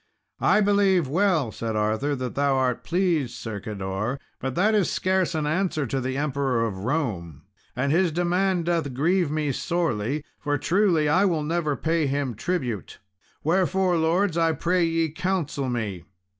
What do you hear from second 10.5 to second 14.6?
truly I will never pay him tribute; wherefore, lords, I